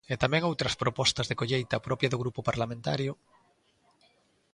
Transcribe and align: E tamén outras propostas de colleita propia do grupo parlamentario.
E 0.13 0.15
tamén 0.23 0.47
outras 0.49 0.77
propostas 0.81 1.25
de 1.27 1.37
colleita 1.41 1.83
propia 1.87 2.11
do 2.11 2.21
grupo 2.23 2.41
parlamentario. 2.49 3.11